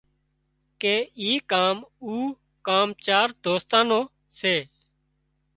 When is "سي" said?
4.39-4.55